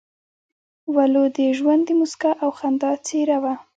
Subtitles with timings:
[0.95, 3.53] ولو د ژوند د موسکا او خندا څېره وه.